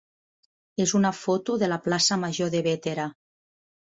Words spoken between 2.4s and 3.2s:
de Bétera.